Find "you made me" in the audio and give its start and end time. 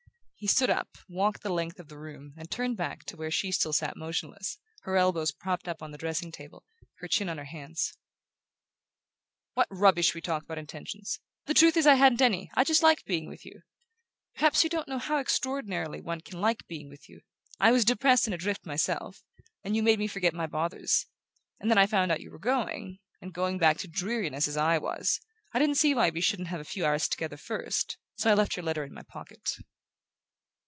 19.75-20.07